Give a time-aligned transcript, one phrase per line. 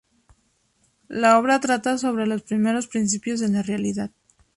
[1.09, 4.09] La obra trata sobre los primeros principios de la realidad.